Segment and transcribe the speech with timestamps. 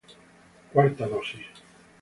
[0.73, 1.45] Cuarta dosis